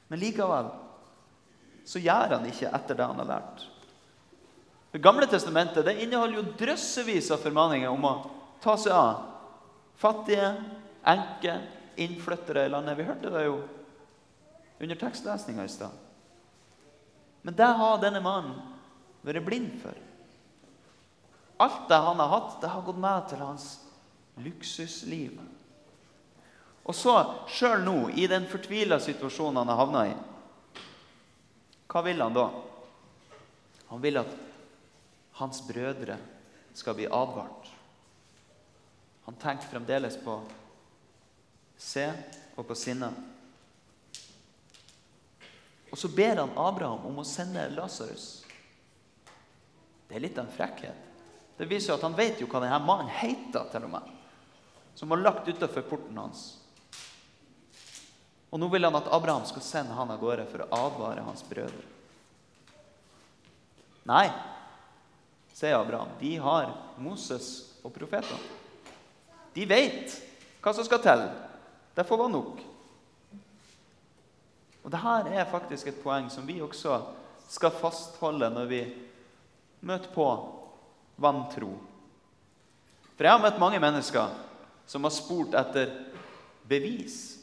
Men 0.08 0.18
likevel 0.18 0.70
så 1.84 2.00
gjør 2.00 2.38
han 2.38 2.46
ikke 2.48 2.72
etter 2.72 2.96
det 2.96 3.04
han 3.04 3.20
har 3.20 3.28
lært. 3.28 3.66
Det 4.90 5.02
gamle 5.04 5.28
testamentet 5.28 5.84
det 5.84 5.98
inneholder 6.02 6.40
jo 6.40 6.56
drøssevis 6.58 7.30
av 7.30 7.44
formaninger 7.44 7.92
om 7.92 8.08
å 8.08 8.14
ta 8.64 8.74
seg 8.80 8.96
av 8.96 9.26
fattige, 10.00 10.54
enker, 11.04 11.62
innflyttere 12.00 12.64
i 12.64 12.72
landet. 12.72 12.96
Vi 12.98 13.06
hørte 13.08 13.32
det 13.34 13.44
jo 13.44 13.60
under 14.80 15.00
tekstlesninga 15.00 15.64
i 15.64 15.72
stad. 15.72 15.94
Men 17.42 17.56
det 17.56 17.70
har 17.80 18.00
denne 18.02 18.24
mannen 18.24 18.56
vært 19.26 19.44
blind 19.46 19.76
for. 19.82 20.07
Alt 21.58 21.88
det 21.90 21.94
han 21.94 22.20
har 22.22 22.28
hatt, 22.28 22.60
det 22.60 22.70
har 22.70 22.82
gått 22.86 23.00
med 23.02 23.28
til 23.28 23.42
hans 23.42 23.68
luksusliv. 24.38 25.40
Og 26.88 26.94
så, 26.94 27.14
sjøl 27.50 27.82
nå, 27.84 27.96
i 28.14 28.28
den 28.30 28.46
fortvila 28.48 29.00
situasjonen 29.02 29.60
han 29.60 29.72
har 29.72 29.80
havna 29.82 30.04
i, 30.08 30.14
hva 31.88 32.02
vil 32.04 32.20
han 32.20 32.36
da? 32.36 32.46
Han 33.88 34.00
vil 34.04 34.20
at 34.20 34.30
hans 35.40 35.60
brødre 35.64 36.18
skal 36.76 36.94
bli 36.94 37.08
advart. 37.08 37.70
Han 39.24 39.36
tenker 39.40 39.72
fremdeles 39.72 40.18
på 40.20 40.36
se 41.78 42.06
og 42.56 42.66
på 42.68 42.76
sinne. 42.76 43.10
Og 45.88 45.98
så 45.98 46.10
ber 46.12 46.42
han 46.42 46.56
Abraham 46.60 47.06
om 47.08 47.20
å 47.22 47.26
sende 47.26 47.64
Lasarus. 47.72 48.28
Det 50.08 50.16
er 50.16 50.24
litt 50.24 50.38
av 50.40 50.46
en 50.46 50.56
frekkhet. 50.56 51.07
Det 51.58 51.66
viser 51.66 51.96
at 51.96 52.04
han 52.06 52.14
vet 52.14 52.38
jo 52.40 52.46
hva 52.46 52.62
denne 52.62 52.78
mannen 52.86 53.10
heter, 53.10 53.66
til 53.72 53.88
og 53.88 53.92
med. 53.96 54.14
Som 54.94 55.10
var 55.10 55.22
lagt 55.22 55.48
utafor 55.50 55.84
porten 55.86 56.18
hans. 56.18 56.44
Og 58.48 58.60
nå 58.62 58.68
vil 58.72 58.86
han 58.86 58.96
at 58.96 59.10
Abraham 59.12 59.44
skal 59.48 59.64
sende 59.64 59.96
han 59.96 60.10
av 60.10 60.20
gårde 60.22 60.46
for 60.48 60.64
å 60.64 60.68
advare 60.86 61.24
hans 61.26 61.42
brødre. 61.44 61.82
Nei, 64.08 64.28
sier 65.52 65.76
Abraham. 65.76 66.14
De 66.22 66.36
har 66.40 66.70
Moses 67.02 67.74
og 67.82 67.92
profetene. 67.92 68.40
De 69.52 69.66
vet 69.68 70.14
hva 70.62 70.72
som 70.72 70.86
skal 70.86 71.02
til. 71.04 71.26
Det 71.98 72.06
får 72.06 72.22
være 72.22 72.32
nok. 72.32 72.62
Og 74.86 74.92
Dette 74.94 75.34
er 75.34 75.50
faktisk 75.50 75.90
et 75.90 76.00
poeng 76.00 76.30
som 76.32 76.46
vi 76.48 76.60
også 76.64 77.02
skal 77.50 77.74
fastholde 77.74 78.48
når 78.54 78.70
vi 78.70 78.80
møter 79.84 80.12
på 80.14 80.28
vantro. 81.18 81.72
For 83.16 83.26
jeg 83.26 83.34
har 83.34 83.42
møtt 83.42 83.60
mange 83.60 83.82
mennesker 83.82 84.38
som 84.88 85.04
har 85.04 85.14
spurt 85.14 85.56
etter 85.58 85.90
bevis 86.70 87.38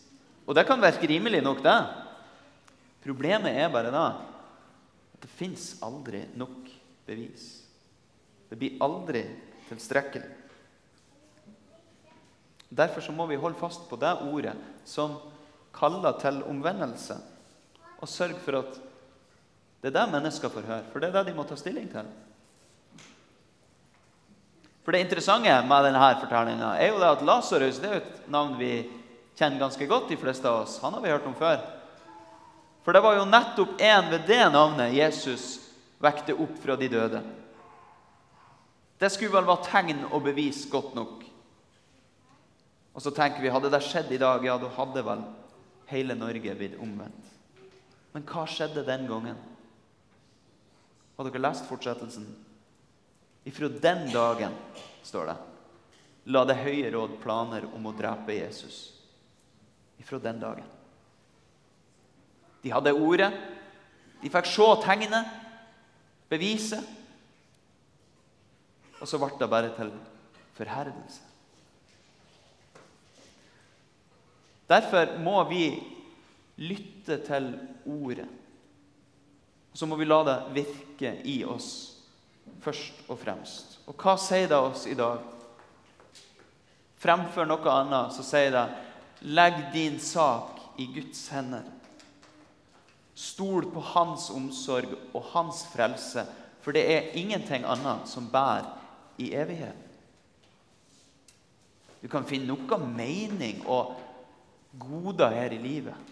og 0.46 0.54
det 0.54 0.66
kan 0.68 0.82
virke 0.82 1.10
rimelig 1.10 1.42
nok, 1.44 1.62
det. 1.66 1.78
Problemet 3.06 3.58
er 3.58 3.72
bare 3.74 3.92
da 3.94 4.06
at 5.16 5.22
det 5.26 5.32
fins 5.34 5.76
aldri 5.86 6.24
nok 6.38 6.70
bevis. 7.08 7.46
Det 8.50 8.58
blir 8.60 8.82
aldri 8.86 9.24
tilstrekkelig. 9.70 10.28
Derfor 12.76 13.02
så 13.02 13.14
må 13.16 13.26
vi 13.30 13.40
holde 13.40 13.58
fast 13.58 13.88
på 13.90 13.98
det 13.98 14.12
ordet 14.26 14.56
som 14.86 15.18
kaller 15.76 16.18
til 16.22 16.42
omvendelse, 16.46 17.18
og 18.02 18.10
sørge 18.10 18.42
for 18.44 18.60
at 18.62 18.78
det 19.82 19.92
er 19.92 19.98
det 19.98 20.12
mennesker 20.14 20.50
får 20.50 20.66
høre, 20.66 20.86
for 20.92 21.02
det 21.02 21.10
er 21.10 21.18
det 21.18 21.30
de 21.30 21.36
må 21.38 21.46
ta 21.48 21.58
stilling 21.58 21.88
til. 21.92 22.08
For 24.86 24.92
Det 24.92 25.02
interessante 25.02 25.54
med 25.66 25.88
denne 25.88 26.10
fortellinga 26.22 26.76
er 26.78 26.92
jo 26.92 27.00
det 27.02 27.08
at 27.10 27.24
Lasarus 27.26 27.80
er 27.82 27.98
et 28.04 28.28
navn 28.30 28.54
vi 28.60 28.86
kjenner 29.36 29.64
ganske 29.64 29.88
godt, 29.90 30.12
de 30.12 30.18
fleste 30.22 30.46
av 30.46 30.62
oss. 30.62 30.78
Han 30.84 30.94
har 30.94 31.02
vi 31.02 31.10
hørt 31.10 31.26
om 31.26 31.34
før. 31.36 31.58
For 32.86 32.94
det 32.94 33.02
var 33.02 33.18
jo 33.18 33.26
nettopp 33.26 33.82
en 33.82 34.12
ved 34.12 34.28
det 34.30 34.44
navnet 34.54 34.94
Jesus 34.94 35.56
vekte 35.98 36.38
opp 36.38 36.54
fra 36.62 36.78
de 36.78 36.92
døde. 36.94 37.24
Det 39.02 39.10
skulle 39.12 39.34
vel 39.34 39.50
være 39.50 39.66
tegn 39.66 40.06
og 40.12 40.22
bevis 40.30 40.62
godt 40.70 40.94
nok. 40.96 41.26
Og 42.94 43.02
så 43.02 43.12
tenker 43.12 43.42
vi 43.42 43.52
hadde 43.52 43.74
det 43.74 43.82
skjedd 43.84 44.14
i 44.14 44.22
dag, 44.22 44.46
ja, 44.46 44.56
da 44.62 44.70
hadde 44.78 45.04
vel 45.04 45.26
hele 45.90 46.16
Norge 46.16 46.54
blitt 46.56 46.78
omvendt. 46.78 47.34
Men 48.14 48.24
hva 48.30 48.46
skjedde 48.48 48.86
den 48.88 49.10
gangen? 49.10 49.42
Har 51.18 51.28
dere 51.28 51.42
lest 51.42 51.66
fortsettelsen? 51.68 52.30
Ifra 53.46 53.70
den 53.70 54.08
dagen, 54.10 54.54
står 55.06 55.30
det, 55.30 55.36
la 56.34 56.42
Det 56.50 56.58
høye 56.58 56.90
råd 56.92 57.20
planer 57.22 57.68
om 57.78 57.86
å 57.86 57.94
drepe 57.94 58.34
Jesus 58.34 58.80
ifra 60.02 60.20
den 60.20 60.40
dagen. 60.42 60.66
De 62.62 62.74
hadde 62.74 62.94
ordet. 62.98 63.30
De 64.24 64.32
fikk 64.34 64.48
se 64.50 64.68
tegnet, 64.82 65.30
beviset. 66.32 66.82
Og 68.98 69.06
så 69.06 69.20
ble 69.22 69.30
det 69.38 69.50
bare 69.52 69.70
til 69.78 69.92
forherdelse. 70.58 71.22
Derfor 74.66 75.20
må 75.22 75.44
vi 75.46 75.68
lytte 76.66 77.20
til 77.28 77.52
ordet. 77.86 78.26
Og 79.70 79.78
så 79.78 79.86
må 79.86 80.00
vi 80.00 80.08
la 80.10 80.24
det 80.26 80.40
virke 80.56 81.12
i 81.28 81.44
oss 81.46 81.95
først 82.64 83.06
og 83.10 83.20
fremst. 83.22 83.80
Og 83.86 83.96
hva 84.00 84.16
sier 84.20 84.50
det 84.50 84.58
oss 84.58 84.86
i 84.90 84.98
dag? 84.98 85.22
Fremfor 87.02 87.48
noe 87.48 87.78
annet 87.78 88.16
så 88.16 88.26
sier 88.26 88.54
det 88.56 88.66
Legg 89.26 89.58
din 89.74 90.00
sak 90.02 90.60
i 90.82 90.88
Guds 90.92 91.28
hender. 91.32 91.64
Stol 93.16 93.70
på 93.72 93.80
Hans 93.94 94.28
omsorg 94.34 94.92
og 95.16 95.24
Hans 95.32 95.64
frelse, 95.72 96.26
for 96.62 96.76
det 96.76 96.84
er 96.92 97.14
ingenting 97.18 97.64
annet 97.64 98.10
som 98.12 98.28
bærer 98.32 98.68
i 99.22 99.32
evighet. 99.38 99.86
Du 102.02 102.10
kan 102.12 102.28
finne 102.28 102.52
noe 102.52 102.80
mening 102.86 103.64
og 103.66 103.96
goder 104.78 105.32
her 105.34 105.56
i 105.56 105.62
livet. 105.62 106.12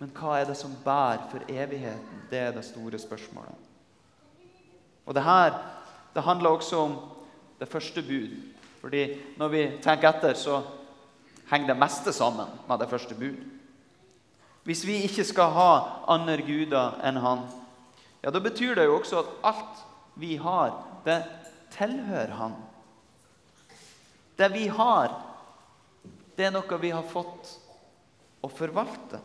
Men 0.00 0.10
hva 0.16 0.40
er 0.40 0.48
det 0.48 0.56
som 0.58 0.72
bærer 0.82 1.28
for 1.30 1.44
evigheten? 1.46 2.24
Det 2.30 2.40
er 2.48 2.56
det 2.56 2.64
store 2.66 2.98
spørsmålet. 2.98 3.71
Og 5.06 5.14
det 5.14 5.24
her 5.26 5.54
det 6.14 6.22
handler 6.22 6.50
også 6.50 6.76
om 6.76 6.96
det 7.60 7.68
første 7.68 8.02
bud. 8.02 8.36
Fordi 8.80 9.06
når 9.38 9.48
vi 9.48 9.62
tenker 9.82 10.10
etter, 10.10 10.34
så 10.34 10.62
henger 11.50 11.72
det 11.72 11.78
meste 11.80 12.12
sammen 12.12 12.48
med 12.68 12.78
det 12.78 12.88
første 12.90 13.14
bud. 13.14 13.38
Hvis 14.62 14.86
vi 14.86 15.02
ikke 15.06 15.24
skal 15.24 15.54
ha 15.54 15.70
andre 16.08 16.42
guder 16.46 17.00
enn 17.06 17.18
Han, 17.18 17.46
ja, 18.22 18.30
da 18.30 18.38
betyr 18.38 18.74
det 18.78 18.84
jo 18.86 18.98
også 18.98 19.18
at 19.18 19.32
alt 19.42 19.80
vi 20.14 20.36
har, 20.36 20.76
det 21.04 21.22
tilhører 21.74 22.36
Han. 22.38 22.54
Det 24.38 24.52
vi 24.52 24.66
har, 24.66 25.16
det 26.36 26.46
er 26.46 26.54
noe 26.54 26.78
vi 26.80 26.90
har 26.94 27.02
fått 27.02 27.56
å 28.42 28.48
forvalte. 28.48 29.18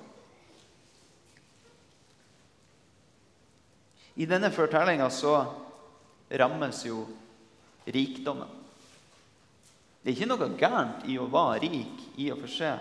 I 4.18 4.26
denne 4.26 4.50
fortellinga 4.50 5.10
så 5.14 5.36
rammes 6.30 6.84
jo 6.86 7.06
rikdommen. 7.88 8.50
Det 10.02 10.12
er 10.12 10.16
ikke 10.16 10.30
noe 10.30 10.50
gærent 10.60 11.08
i 11.12 11.18
å 11.20 11.28
være 11.32 11.68
rik 11.68 12.04
i 12.20 12.30
og 12.32 12.42
for 12.44 12.52
seg. 12.52 12.80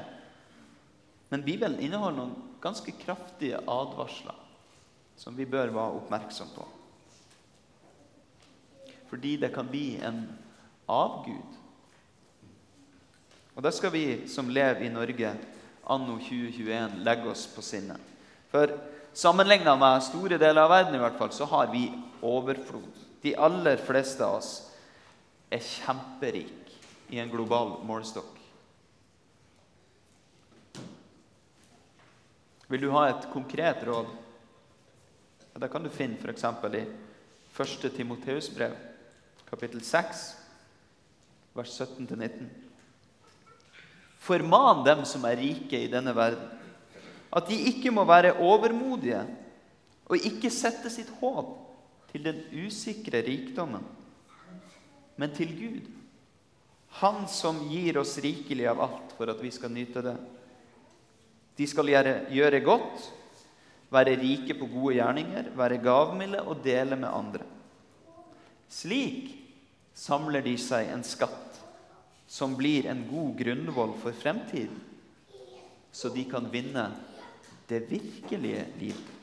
Men 1.31 1.45
Bibelen 1.47 1.81
inneholder 1.83 2.21
noen 2.21 2.59
ganske 2.63 2.93
kraftige 3.01 3.59
advarsler 3.67 4.43
som 5.17 5.37
vi 5.37 5.47
bør 5.49 5.73
være 5.75 6.01
oppmerksom 6.01 6.51
på. 6.55 6.67
Fordi 9.11 9.37
det 9.43 9.53
kan 9.55 9.69
bli 9.71 9.97
en 10.03 10.25
avgud. 10.91 11.59
Og 13.57 13.65
det 13.65 13.73
skal 13.75 13.95
vi 13.95 14.07
som 14.29 14.51
lever 14.53 14.85
i 14.85 14.93
Norge 14.93 15.33
anno 15.87 16.19
2021, 16.21 17.01
legge 17.07 17.31
oss 17.31 17.47
på 17.49 17.63
sinnet. 17.65 18.01
For 18.51 18.75
sammenligna 19.17 19.77
med 19.79 20.05
store 20.05 20.39
deler 20.39 20.67
av 20.67 20.73
verden 20.75 20.99
i 20.99 21.01
hvert 21.01 21.19
fall, 21.19 21.33
så 21.33 21.49
har 21.49 21.71
vi 21.73 21.87
overflod. 22.27 23.06
De 23.23 23.35
aller 23.37 23.81
fleste 23.83 24.25
av 24.25 24.39
oss 24.41 24.51
er 25.51 25.63
kjemperike 25.63 27.15
i 27.15 27.21
en 27.23 27.31
global 27.31 27.79
målestokk. 27.87 28.35
Vil 32.67 32.83
du 32.83 32.91
ha 32.91 33.07
et 33.09 33.29
konkret 33.31 33.85
råd? 33.87 34.09
Ja, 35.53 35.61
det 35.63 35.71
kan 35.71 35.85
du 35.87 35.91
finne 35.93 36.19
f.eks. 36.19 36.45
i 36.75 36.83
1. 37.57 37.87
Timoteus 37.95 38.51
brev, 38.53 38.75
kapittel 39.49 39.81
6, 39.87 40.25
vers 41.57 41.77
17-19. 41.81 42.49
Forman 44.27 44.83
dem 44.85 45.05
som 45.07 45.25
er 45.29 45.39
rike 45.39 45.79
i 45.79 45.93
denne 45.93 46.13
verden, 46.17 46.51
at 47.31 47.47
de 47.49 47.57
ikke 47.71 47.93
må 47.95 48.05
være 48.09 48.35
overmodige 48.43 49.23
og 50.07 50.27
ikke 50.27 50.51
sette 50.53 50.91
sitt 50.91 51.11
håp 51.21 51.66
til 52.13 52.25
den 52.27 52.43
usikre 52.67 53.23
rikdommen, 53.27 53.85
men 55.17 55.33
til 55.35 55.53
Gud, 55.59 55.93
Han 56.97 57.27
som 57.29 57.59
gir 57.69 57.99
oss 58.01 58.15
rikelig 58.25 58.65
av 58.71 58.79
alt 58.81 59.11
for 59.19 59.29
at 59.29 59.41
vi 59.43 59.51
skal 59.53 59.69
nyte 59.75 60.01
det. 60.01 60.15
De 61.59 61.67
skal 61.69 61.91
gjøre, 61.93 62.15
gjøre 62.33 62.61
godt, 62.65 63.09
være 63.93 64.15
rike 64.17 64.57
på 64.57 64.69
gode 64.71 64.95
gjerninger, 64.97 65.51
være 65.59 65.83
gavmilde 65.85 66.41
og 66.49 66.63
dele 66.65 66.97
med 66.97 67.11
andre. 67.11 67.45
Slik 68.73 69.35
samler 69.93 70.45
de 70.47 70.55
seg 70.61 70.89
en 70.95 71.05
skatt 71.05 71.61
som 72.27 72.57
blir 72.59 72.89
en 72.91 73.05
god 73.11 73.37
grunnvoll 73.39 73.93
for 74.01 74.17
fremtiden, 74.17 74.81
så 75.93 76.11
de 76.13 76.25
kan 76.29 76.49
vinne 76.53 76.89
det 77.69 77.85
virkelige 77.91 78.65
livet. 78.81 79.16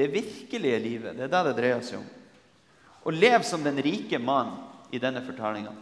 Det 0.00 0.08
virkelige 0.08 0.78
livet, 0.80 1.16
det 1.18 1.26
er 1.26 1.32
det 1.34 1.40
det 1.50 1.56
dreier 1.58 1.82
seg 1.84 1.98
om. 2.00 2.06
Å 3.04 3.12
leve 3.12 3.44
som 3.44 3.60
den 3.64 3.76
rike 3.84 4.16
mann 4.16 4.54
i 4.96 5.00
denne 5.00 5.20
fortellinga. 5.26 5.74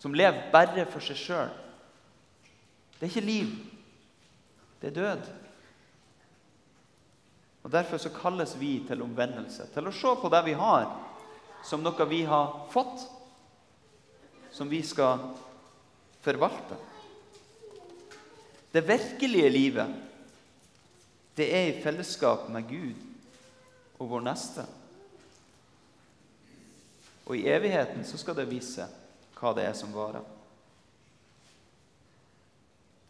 Som 0.00 0.12
lever 0.16 0.50
bare 0.52 0.84
for 0.92 1.04
seg 1.04 1.16
sjøl. 1.16 1.54
Det 2.98 3.06
er 3.06 3.12
ikke 3.14 3.24
liv. 3.24 3.54
Det 4.80 4.90
er 4.90 4.98
død. 4.98 5.30
Og 7.64 7.72
Derfor 7.72 8.00
så 8.00 8.12
kalles 8.12 8.52
vi 8.60 8.74
til 8.88 9.06
omvendelse, 9.08 9.70
til 9.72 9.88
å 9.88 9.94
se 9.96 10.12
på 10.20 10.32
det 10.32 10.42
vi 10.50 10.58
har, 10.60 10.84
som 11.64 11.80
noe 11.84 12.08
vi 12.12 12.20
har 12.28 12.54
fått, 12.72 13.06
som 14.52 14.68
vi 14.68 14.82
skal 14.84 15.30
forvalte. 16.20 16.76
Det 18.72 18.84
virkelige 18.84 19.48
livet 19.52 20.09
det 21.40 21.48
er 21.56 21.70
i 21.70 21.78
fellesskap 21.80 22.48
med 22.52 22.68
Gud 22.68 23.06
og 24.00 24.10
vår 24.12 24.24
neste. 24.26 24.66
Og 27.30 27.38
i 27.38 27.46
evigheten 27.48 28.04
så 28.04 28.18
skal 28.20 28.36
det 28.36 28.50
vise 28.50 28.84
hva 29.38 29.54
det 29.56 29.64
er 29.64 29.76
som 29.78 29.94
varer. 29.94 30.24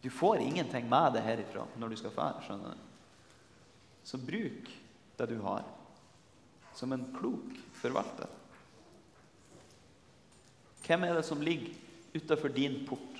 Du 0.01 0.09
får 0.09 0.41
ingenting 0.41 0.87
med 0.89 1.13
det 1.13 1.25
herifra 1.25 1.65
når 1.77 1.91
du 1.91 1.99
skal 1.99 2.13
fære. 2.15 2.43
skjønner 2.45 2.77
du. 2.77 2.87
Så 4.03 4.17
bruk 4.17 4.69
det 5.17 5.27
du 5.29 5.37
har, 5.43 5.65
som 6.73 6.93
en 6.93 7.03
klok 7.17 7.59
forvalter. 7.77 8.29
Hvem 10.85 11.03
er 11.05 11.19
det 11.19 11.25
som 11.25 11.41
ligger 11.41 11.75
utafor 12.15 12.49
din 12.49 12.81
port 12.87 13.19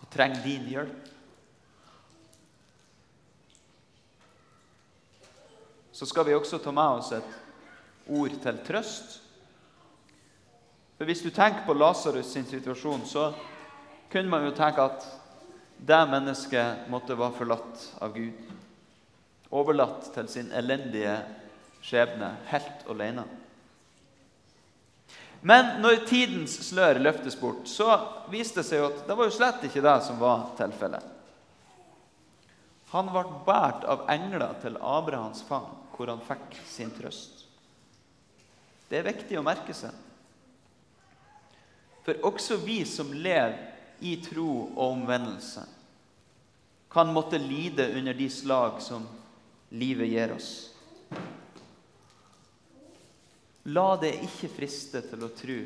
og 0.00 0.06
trenger 0.10 0.44
din 0.44 0.68
hjelp? 0.70 1.08
Så 5.92 6.06
skal 6.06 6.24
vi 6.24 6.34
også 6.34 6.58
ta 6.58 6.72
med 6.72 7.00
oss 7.00 7.12
et 7.12 7.34
ord 8.08 8.36
til 8.42 8.60
trøst. 8.66 9.18
For 10.96 11.04
Hvis 11.04 11.22
du 11.22 11.30
tenker 11.30 11.66
på 11.66 11.74
Lasarus 11.76 12.32
sin 12.32 12.46
situasjon, 12.46 13.04
så 13.06 13.32
kunne 14.12 14.30
man 14.30 14.46
jo 14.46 14.54
tenke 14.56 14.84
at 14.84 15.04
det 15.82 16.00
mennesket 16.08 16.88
måtte 16.92 17.16
være 17.18 17.36
forlatt 17.36 17.86
av 18.00 18.14
Gud. 18.14 18.52
Overlatt 19.52 20.12
til 20.14 20.28
sin 20.30 20.52
elendige 20.54 21.16
skjebne, 21.82 22.36
helt 22.48 22.86
alene. 22.88 23.24
Men 25.42 25.82
når 25.82 26.04
tidens 26.06 26.54
slør 26.68 27.02
løftes 27.02 27.34
bort, 27.40 27.66
så 27.66 27.98
viste 28.30 28.62
det 28.62 28.68
seg 28.68 28.86
at 28.86 29.02
det 29.08 29.18
var 29.18 29.26
jo 29.26 29.34
slett 29.34 29.66
ikke 29.66 29.82
det 29.82 29.98
som 30.06 30.22
var 30.22 30.52
tilfellet. 30.56 31.02
Han 32.92 33.08
ble 33.10 33.24
båret 33.42 33.84
av 33.88 34.06
engler 34.12 34.52
til 34.62 34.78
Abrahams 34.78 35.42
fang 35.48 35.81
hvor 35.92 36.10
han 36.12 36.22
fikk 36.26 36.56
sin 36.68 36.92
trøst. 36.94 37.44
Det 38.88 39.00
er 39.00 39.08
viktig 39.08 39.38
å 39.38 39.44
merke 39.44 39.74
seg. 39.76 39.92
For 42.02 42.18
også 42.26 42.58
vi 42.64 42.82
som 42.88 43.12
lever 43.14 43.70
i 44.02 44.16
tro 44.24 44.48
og 44.74 44.82
omvendelse, 44.90 45.62
kan 46.92 47.12
måtte 47.14 47.38
lide 47.40 47.86
under 47.96 48.12
de 48.12 48.26
slag 48.28 48.82
som 48.84 49.06
livet 49.72 50.10
gir 50.10 50.34
oss. 50.34 50.50
La 53.72 53.94
det 54.02 54.16
ikke 54.26 54.50
friste 54.50 55.00
til 55.06 55.22
å 55.24 55.30
tro 55.38 55.58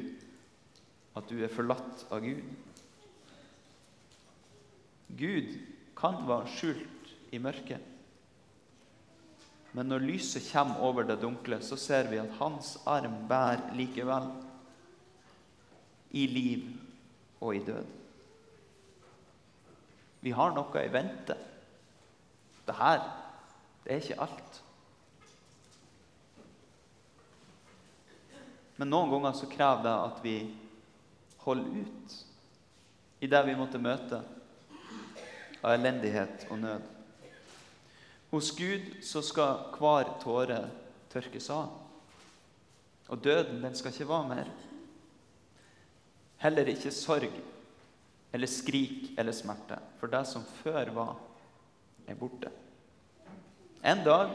at 1.17 1.33
du 1.33 1.41
er 1.41 1.51
forlatt 1.51 2.05
av 2.13 2.21
Gud. 2.23 2.45
Gud 5.17 5.53
kan 5.97 6.21
være 6.29 6.53
skjult 6.53 7.13
i 7.33 7.41
mørket. 7.41 7.96
Men 9.77 9.91
når 9.93 10.07
lyset 10.09 10.47
kommer 10.49 10.81
over 10.81 11.05
det 11.05 11.19
dunkle, 11.21 11.59
så 11.61 11.77
ser 11.77 12.09
vi 12.09 12.17
at 12.17 12.33
hans 12.39 12.79
arm 12.89 13.27
bærer 13.29 13.75
likevel. 13.77 14.31
I 16.17 16.23
liv 16.33 16.71
og 17.45 17.57
i 17.59 17.65
død. 17.67 17.91
Vi 20.25 20.33
har 20.33 20.55
noe 20.57 20.81
i 20.81 20.93
vente. 20.93 21.37
Det 22.67 22.79
her, 22.79 23.05
det 23.85 23.93
er 23.93 24.01
ikke 24.01 24.23
alt. 24.25 24.63
Men 28.81 28.93
noen 28.93 29.13
ganger 29.13 29.37
så 29.37 29.53
krever 29.53 29.85
det 29.85 29.95
at 30.09 30.25
vi 30.25 30.37
holder 31.45 31.85
ut 31.85 32.19
i 33.21 33.29
det 33.29 33.45
vi 33.47 33.61
måtte 33.61 33.81
møte 33.81 34.25
av 35.61 35.73
elendighet 35.77 36.49
og 36.51 36.65
nød. 36.65 36.96
Hos 38.37 38.51
Gud 38.57 38.83
så 39.01 39.23
skal 39.25 39.71
hver 39.79 40.11
tåre 40.21 40.59
tørkes 41.09 41.47
av. 41.49 41.71
Og 43.09 43.23
døden, 43.25 43.63
den 43.63 43.77
skal 43.79 43.95
ikke 43.95 44.09
være 44.11 44.29
mer. 44.29 44.51
Heller 46.43 46.69
ikke 46.69 46.93
sorg 46.93 47.33
eller 48.37 48.51
skrik 48.53 49.15
eller 49.17 49.33
smerte, 49.33 49.79
for 49.97 50.13
det 50.13 50.21
som 50.29 50.45
før 50.59 50.91
var, 50.93 51.15
er 52.05 52.19
borte. 52.21 52.51
En 53.81 54.05
dag 54.05 54.35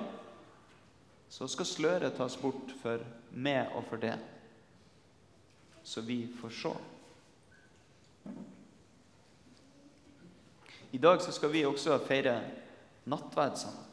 så 1.29 1.45
skal 1.53 1.69
sløret 1.69 2.17
tas 2.17 2.39
bort 2.41 2.73
for 2.81 3.05
meg 3.37 3.69
og 3.77 3.85
for 3.91 4.01
det, 4.01 4.15
så 5.85 6.01
vi 6.09 6.23
får 6.41 6.57
se. 6.63 6.73
I 10.89 11.05
dag 11.05 11.21
så 11.21 11.37
skal 11.37 11.53
vi 11.53 11.65
også 11.69 12.01
feire 12.09 12.39
nattverd 13.05 13.61
sammen. 13.61 13.90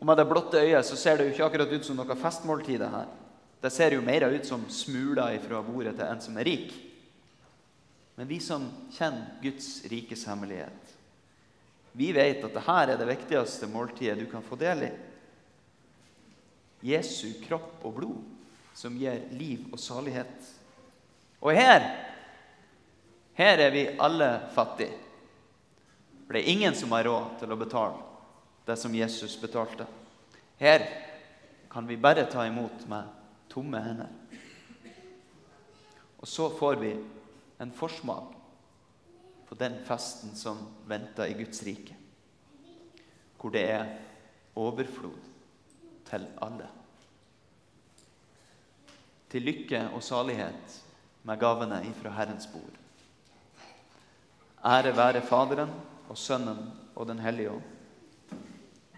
Og 0.00 0.06
Med 0.06 0.16
det 0.16 0.28
blotte 0.28 0.60
øyet 0.60 0.86
så 0.86 0.96
ser 0.96 1.18
det 1.18 1.26
jo 1.26 1.32
ikke 1.34 1.44
akkurat 1.44 1.72
ut 1.72 1.84
som 1.84 1.98
noe 1.98 2.16
festmåltid. 2.16 2.80
Her. 2.80 3.10
Det 3.60 3.72
ser 3.72 3.92
jo 3.92 4.00
mer 4.00 4.30
ut 4.32 4.46
som 4.48 4.64
smuler 4.72 5.36
fra 5.44 5.60
bordet 5.62 5.92
til 5.98 6.06
en 6.06 6.22
som 6.24 6.38
er 6.40 6.48
rik. 6.48 6.72
Men 8.16 8.28
vi 8.28 8.40
som 8.40 8.64
kjenner 8.96 9.36
Guds 9.42 9.84
rikes 9.92 10.24
hemmelighet, 10.28 10.96
vi 11.92 12.10
vet 12.16 12.44
at 12.44 12.54
dette 12.54 12.76
er 12.80 12.96
det 12.96 13.08
viktigste 13.08 13.68
måltidet 13.68 14.18
du 14.20 14.26
kan 14.30 14.44
få 14.44 14.56
del 14.56 14.86
i. 14.88 14.90
Jesu 16.92 17.34
kropp 17.44 17.84
og 17.84 17.96
blod, 17.98 18.20
som 18.72 18.96
gir 18.96 19.26
liv 19.36 19.66
og 19.72 19.80
salighet. 19.80 20.48
Og 21.40 21.52
her 21.56 21.84
her 23.40 23.58
er 23.58 23.72
vi 23.72 23.88
alle 24.00 24.28
fattige. 24.54 24.96
For 26.26 26.36
det 26.36 26.42
er 26.42 26.52
ingen 26.52 26.74
som 26.76 26.92
har 26.92 27.04
råd 27.08 27.38
til 27.40 27.52
å 27.52 27.58
betale 27.58 28.09
det 28.70 28.78
som 28.78 28.94
Jesus 28.94 29.36
betalte. 29.40 29.86
Her 30.60 30.86
kan 31.70 31.86
vi 31.88 31.98
bare 32.00 32.26
ta 32.30 32.46
imot 32.46 32.86
med 32.88 33.08
tomme 33.50 33.82
hender. 33.82 34.10
Og 36.20 36.28
så 36.28 36.50
får 36.58 36.80
vi 36.82 36.92
en 37.60 37.72
forsmak 37.72 38.36
på 39.48 39.56
den 39.58 39.80
festen 39.86 40.36
som 40.38 40.60
venter 40.86 41.30
i 41.30 41.38
Guds 41.38 41.62
rike, 41.66 41.96
hvor 43.40 43.50
det 43.50 43.64
er 43.70 43.96
overflod 44.54 45.18
til 46.10 46.28
alle. 46.42 46.68
til 49.30 49.46
lykke 49.46 49.84
og 49.94 50.02
salighet 50.02 50.78
med 51.22 51.38
gavene 51.38 51.80
ifra 51.86 52.10
Herrens 52.16 52.48
bord. 52.50 52.78
Ære 54.66 54.96
være 54.96 55.22
Faderen 55.22 55.70
og 56.08 56.18
Sønnen 56.18 56.72
og 56.96 57.06
Den 57.06 57.18
hellige 57.18 57.50
ånd, 57.50 57.62